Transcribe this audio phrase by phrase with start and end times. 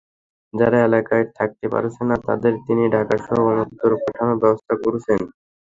[0.53, 5.19] যাঁরা এলাকায় থাকতে পারছেন না, তাঁদের তিনি ঢাকাসহ অন্যত্র পাঠানোর ব্যবস্থা করছেন।